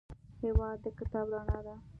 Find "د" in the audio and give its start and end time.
0.83-0.85